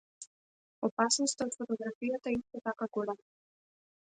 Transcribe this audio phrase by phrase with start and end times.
[0.87, 3.25] Опасноста од фотографијата е исто така голема.